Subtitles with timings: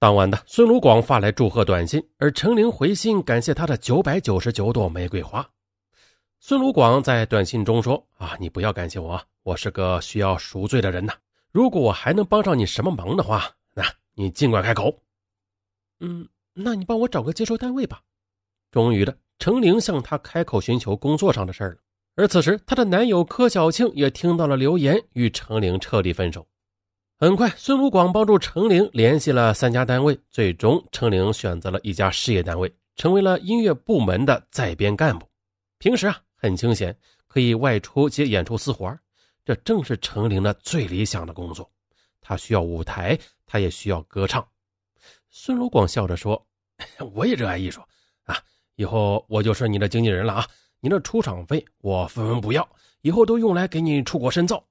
[0.00, 5.46] 当晚的孙鲁广发来祝贺短信，而程玲回信感谢他的九百九十九朵玫瑰花。
[6.38, 11.12] 孙鲁广在短信中说：“啊，你不要感谢我，我是个需要赎罪的人呐。
[11.52, 13.84] 如果我还能帮上你什么忙的话，那
[14.14, 15.02] 你尽管开口。”
[16.00, 18.00] 嗯，那你帮我找个接收单位吧。
[18.70, 21.76] 终于的，程玲向他开口寻求工作上的事儿了。
[22.14, 26.46] 而此时，她的男友柯小庆也听到了流言，与程玲彻底分手。
[27.22, 35.28] 很快，孙鲁广帮助程玲联系了三家单位，最终程玲选择了一家事业单位，成为了音乐部门的在编干部。
[35.76, 36.96] 平时啊，很清闲，
[37.28, 38.98] 可以外出接演出私活
[39.44, 41.70] 这正是程玲的最理想的工作。
[42.22, 44.42] 她需要舞台，她也需要歌唱。
[45.28, 46.42] 孙鲁广笑着说
[47.12, 47.82] ：“我也热爱艺术
[48.24, 48.38] 啊，
[48.76, 50.46] 以后我就是你的经纪人了啊！
[50.80, 52.66] 你的出场费我分文不要，
[53.02, 54.64] 以后都用来给你出国深造。”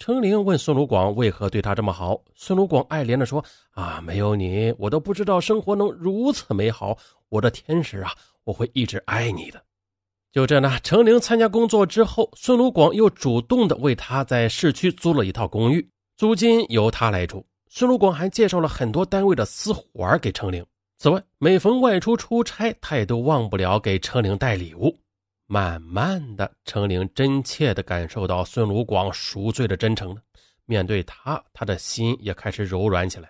[0.00, 6.96] 程玲问孙鲁广为何对他这么好，孙鲁广爱怜地说：“啊，没有你，我都不知道生活能如此美好。
[7.28, 8.10] 我的天使啊，
[8.44, 9.62] 我会一直爱你的。”
[10.32, 17.44] 就这呢，程玲参加工作之后，孙鲁广又主动的为他在市区租了一套公寓，租金由他来出。
[17.68, 20.64] 孙鲁广还介绍了很多单位的私活给程玲。
[20.96, 24.98] 此外，每逢外出出差，他也都忘不了给程玲带礼物。
[25.52, 30.22] 慢慢的，程玲真切的感受到孙鲁广赎罪的真诚了。
[30.64, 33.28] 面对他，他的心也开始柔软起来。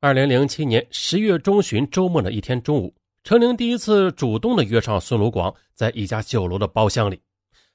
[0.00, 7.18] 二零零七年十月中旬周末的一天中午，程玲第一次主动的约上孙鲁广，在一家酒楼的包厢里，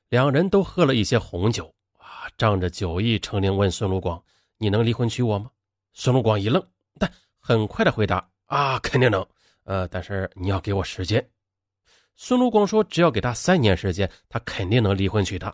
[0.10, 1.74] 两人都喝了一些红酒。
[1.98, 4.24] 啊，仗着酒意，程玲问孙鲁广
[4.60, 5.50] ：“你能离婚娶我吗？”
[5.94, 6.64] 孙鲁广一愣，
[7.00, 9.26] 但很快的回答：“啊，肯定能。
[9.64, 11.28] 呃，但是你要给我时间。”
[12.16, 15.54] 孙鲁广说：“只要给他三年时间，他肯定能离婚娶她。”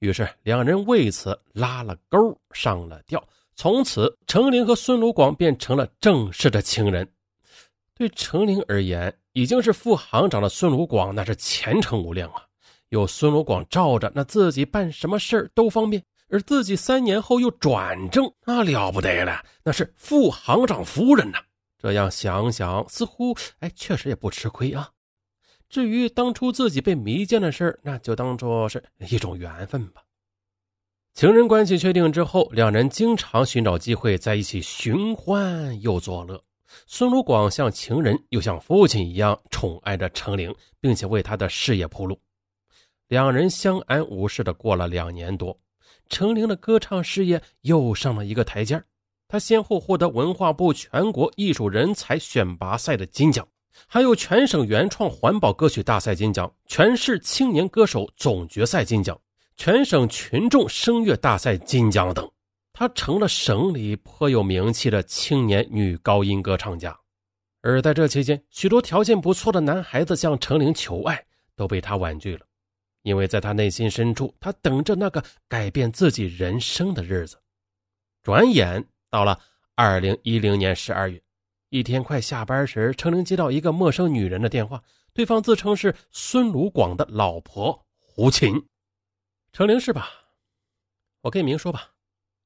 [0.00, 3.22] 于是两人为此拉了钩，上了吊。
[3.54, 7.08] 从此，程玲和孙鲁广便成了正式的情人。
[7.94, 12.42] 对程玲而言，已经是副行长的孙鲁广那是前程无量啊！
[12.90, 16.02] 有孙鲁广罩着，那自己办什么事都方便。
[16.28, 21.38] 而自己三年后又转正，那了不得了，那是副行长夫人呐！
[21.78, 24.90] 这样想想，似乎哎，确实也不吃亏啊。
[25.68, 30.02] 至于当初自己被迷奸的事那就当做是一种缘分吧。
[31.14, 36.40] 情人关系确定之后，两人经常寻找机会在一起寻欢又作乐。
[36.86, 42.20] 孙鲁广像情人又像父亲一样宠爱着程玲，并且为他的事业铺路。
[43.08, 45.58] 两人相安无事的过了两年多，
[46.08, 48.82] 程玲的歌唱事业又上了一个台阶
[49.28, 53.46] 他先后获得文化部全国艺术人才选拔赛的金奖。
[53.86, 59.18] 还有全省原创环保歌曲大赛金奖、全市青年歌手总决赛金奖、
[59.56, 62.30] 全省群众声乐大赛金奖等，
[62.72, 66.98] 她成了省里颇有名气的青年女高音歌唱家。
[67.62, 72.46] 而在这期间，许多条件不错的男孩子向程玲求爱，都被她婉拒了，
[73.02, 77.36] 因为在她内心深处，她等着那个改变自己人生的日子。
[78.22, 79.38] 转眼到了
[79.74, 81.20] 二零一零年十二月。
[81.70, 84.82] 一天快下班时，程玲接到一个陌生女人的电话，
[85.12, 88.68] 对方自称是孙鲁广的老婆胡琴。
[89.52, 90.08] 程玲是吧？
[91.22, 91.92] 我跟你明说吧，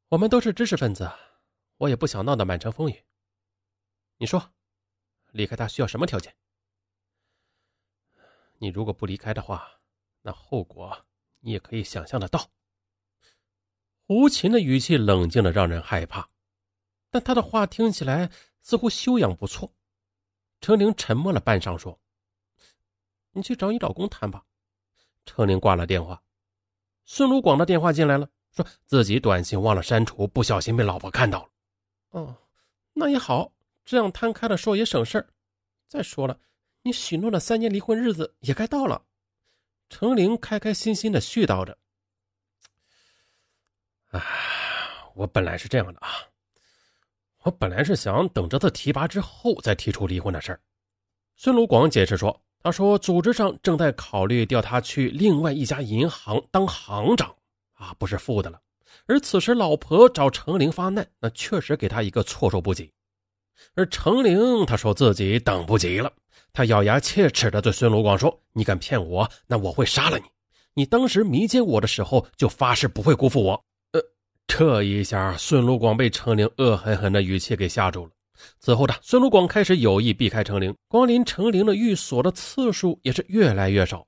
[0.09, 1.11] 我们都是知识分子，
[1.77, 3.05] 我也不想闹得满城风雨。
[4.17, 4.53] 你说，
[5.33, 6.35] 离开他需要什么条件？
[8.57, 9.69] 你如果不离开的话，
[10.23, 10.99] 那后果
[11.41, 12.51] 你也可以想象得到。
[14.07, 16.27] 胡琴的语气冷静的让人害怕，
[17.11, 18.31] 但他的话听起来。
[18.63, 19.73] 似乎修养不错，
[20.61, 21.99] 程玲沉默了半晌，说
[23.33, 24.45] ：“你去找你老公谈吧。”
[25.25, 26.23] 程玲挂了电话。
[27.05, 31.51] 孙鲁广的电话进来了，说自己短信忘了删除，不小心被老婆看到了。
[32.11, 32.37] 哦，
[32.93, 33.53] 那也好，
[33.85, 35.29] 这样摊开了说也省事儿。
[35.89, 36.39] 再说了，
[36.83, 39.05] 你许诺的三年离婚日子也该到了。
[39.89, 41.77] 程玲开开心心的絮叨着
[44.11, 44.23] ：“啊，
[45.15, 46.09] 我本来是这样的啊。”
[47.43, 50.61] 我本来是想等着他提拔之后再提出离婚的事儿。
[51.37, 57.35] 孙鲁广解释说：“他说组织上正在考虑调他去另外一家银行当行长，
[57.73, 58.61] 啊，不是副的了。
[59.07, 62.93] 而此时老婆找程玲发难，那确实给他一个措手不及。
[63.75, 66.13] 而程玲他说自己等不及了，
[66.53, 70.25] 他咬牙切齿的对孙鲁广说：‘你敢骗我，那我会杀了你！
[70.75, 73.65] 你当时迷奸我的时候就发誓不会辜负我。’”
[74.53, 78.11] 这一下，孙鲁广被程玲恶狠狠的语气给吓住了。
[78.59, 84.05] 此后的孙鲁广开始有意避开程玲，光临程玲的寓所的次数也是越来越少。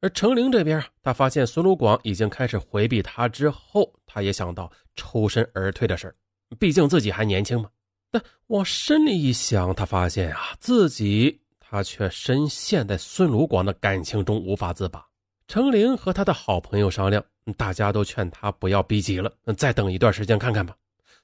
[0.00, 6.12] 而程玲这边，他发现孙鲁广已经开始回避他之后，他也想到抽身而退的事
[6.58, 7.70] 毕竟自己还年轻嘛。
[8.10, 15.06] 但往深里一想，他发现啊，自己他却深陷在孙鲁广的感情中无法自拔。
[15.50, 17.20] 程玲和他的好朋友商量，
[17.56, 20.76] 大家都劝他不要逼急了，再等一段时间看看吧。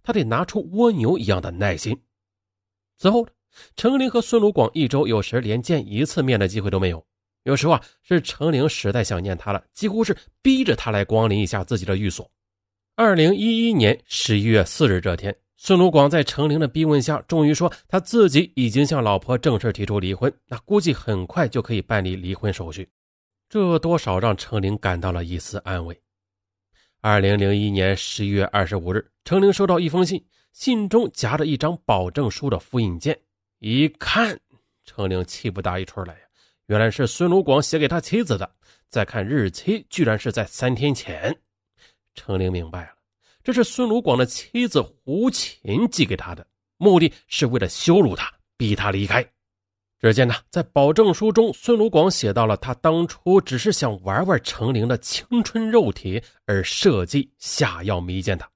[0.03, 1.97] 他得拿出蜗牛一样的耐心。
[2.99, 3.25] 此后，
[3.77, 7.01] 程玲和孙鲁广一周有时连见一次面的机会都没有。
[7.45, 12.29] 有时候啊，是程玲实在想念他了，几乎是逼着他来光临一下自己的寓所。
[12.97, 22.89] 二零一一年十一月四日这天，孙鲁广在程玲的逼问下，终于说他自己已经向老婆正式提出离婚，那估计很快就可以办理离婚手续。
[23.49, 25.99] 这多少让程玲感到了一丝安慰。
[27.01, 33.17] 二零零一年十一月二十五日，程玲收到一封信，信中夹着一张保证书的复印件。
[33.59, 34.39] 一看，
[34.85, 36.21] 程玲气不打一处来呀！
[36.67, 38.51] 原来是孙鲁广写给他妻子的。
[38.89, 41.37] 再看日期，居然是在三天前。
[42.15, 42.91] 程玲明白了，
[43.45, 46.45] 这是孙鲁广的妻子胡琴寄给他的，
[46.77, 49.25] 目的是为了羞辱他，逼他离开。
[49.99, 58.49] 只见呢，在保证书中，孙鲁广写到了他当初只是想玩玩程玲的青春肉体，而设计下药迷奸她。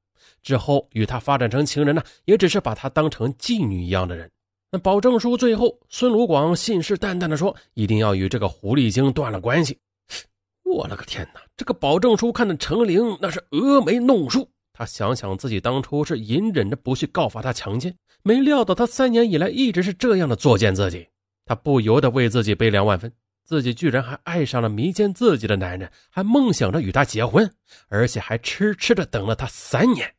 [0.43, 4.31] 之后与他发展成情人呢，也只是把她当成妓女一样的人。
[4.71, 9.77] 那保证书最后，孙鲁广信誓旦旦地说，一定要与这个狐狸精断了关系。
[10.63, 11.41] 我勒个天哪！
[11.57, 14.49] 这个保证书看的程玲那是峨眉弄树。
[14.73, 21.07] 他想想自己当初是隐忍着不去告发他强奸，没料到他三年以来一直是这样的作践自己。
[21.50, 23.12] 他不由得为自己悲凉万分，
[23.43, 27.52] 自己居然还爱上了迷奸自己的男人，还梦想着与他结婚，
[27.88, 30.14] 而且还痴痴的等了他三年。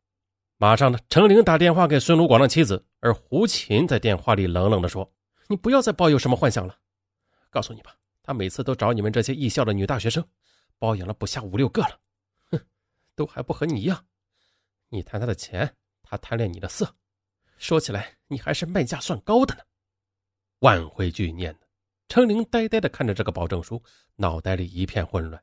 [0.58, 5.10] 马上呢，程玲打电话给孙鲁广的妻子，而胡琴在电话里冷冷的说
[5.48, 6.76] ：“你不要再抱有什么幻想了。
[7.48, 10.22] 告诉你吧，他每次都找你们这些艺校的女大学生，
[10.78, 11.98] 包养了不下五六个了，
[12.50, 12.60] 哼，
[13.16, 14.04] 都还不和你一样。
[14.90, 16.94] 你贪他的钱，他贪恋你的色，
[17.56, 19.62] 说起来你还是卖价算高的呢。”
[20.62, 21.66] 万回俱念的，
[22.08, 23.82] 程玲呆呆的看着这个保证书，
[24.14, 25.42] 脑袋里一片混乱，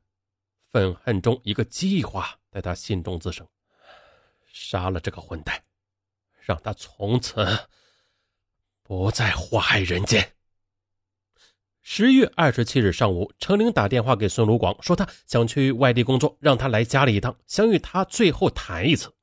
[0.71, 3.45] 愤恨中一个计划在他心中滋生：
[4.54, 5.62] 杀了这个混蛋，
[6.39, 7.45] 让他从此
[8.81, 10.25] 不再祸害人间。
[11.81, 19.13] 十月二十七日上午，程玲打电话给孙鲁广，说他想去外地工作，让他来家里一趟，想与他最后谈一次。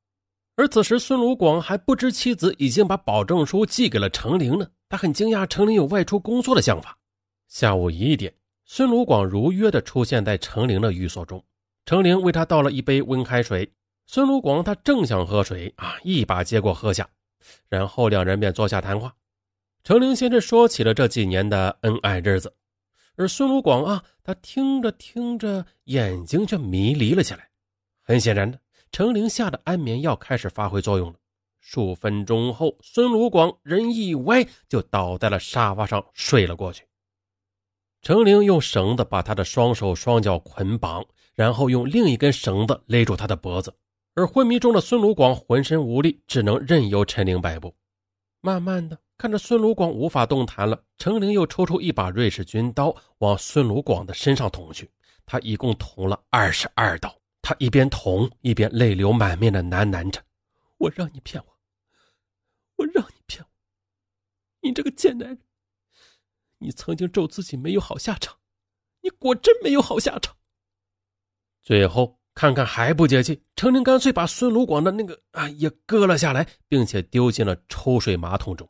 [0.57, 4.67] 而此时，孙鲁广还不知妻子已经把保证书寄给了程玲呢。
[4.89, 6.97] 他很惊讶程玲有外出工作的想法。
[7.47, 8.33] 下午一点，
[8.65, 11.45] 孙鲁广如约的出现在程玲的寓所中。
[11.85, 13.71] 程玲为他倒了一杯温开水。
[14.07, 17.07] 孙鲁广他正想喝水啊，一把接过喝下，
[17.69, 19.15] 然后两人便坐下谈话。
[19.85, 22.53] 程玲先是说起了这几年的恩爱日子，
[23.17, 27.49] 而孙鲁广啊，他听着听着，眼睛却迷离了起来。
[28.03, 28.59] 很显然的，
[28.91, 31.19] 程玲下的安眠药开始发挥作用了。
[31.61, 36.85] 数分钟后，孙鲁广人一歪，就倒在了沙发上睡了过去。
[38.03, 41.05] 程玲用绳子把他的双手双脚捆绑，
[41.35, 43.75] 然后用另一根绳子勒住他的脖子。
[44.15, 47.75] 而昏迷中的孙鲁广浑身无力，只能任由陈玲摆布。
[48.41, 54.89] 慢慢的，看着孙鲁广无法动弹了，程玲又抽出一把瑞士军刀，往孙鲁广的身上捅去。
[55.27, 57.13] 他一共捅了二十二刀。
[57.49, 60.21] 他一边捅，一边泪流满面的喃喃着
[60.79, 61.57] ：“我让你骗我。”
[62.75, 63.49] 我让你骗我，
[64.63, 65.39] 你这个贱男人！
[66.59, 68.37] 你曾经咒自己没有好下场，
[69.01, 70.37] 你果真没有好下场。
[71.63, 78.69] 最后看看还不解气，程玲干脆把孙鲁广的那个啊也割了下来，并且丢进了抽水马桶中。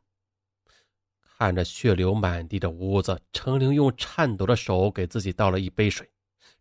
[1.38, 6.06] 看着血流满地的屋子，程玲用颤抖的手给自己倒了一杯水，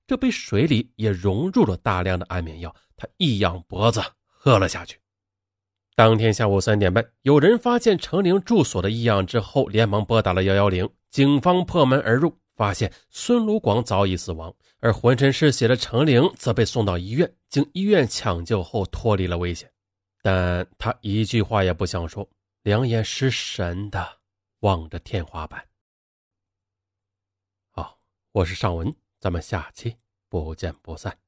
[0.08, 2.76] 这杯水里也融入了大量的安眠药。
[2.98, 5.00] 他一仰脖子喝了下去。
[5.96, 10.90] 当天下午三点半，有人发现程玲住所的异样之后，连忙拨打了幺幺零。
[11.10, 19.72] 警方破门而入，发现孙鲁广早已死亡，而浑身是血的程玲则被送到医院，经医院抢救后脱离了危险。
[20.22, 22.30] 但他一句话也不想说，
[22.64, 24.06] 两眼失神的
[24.60, 25.66] 望着天花板。
[27.72, 27.98] 好，
[28.34, 29.98] 我是尚文，咱们下期
[30.30, 31.25] 不见不散。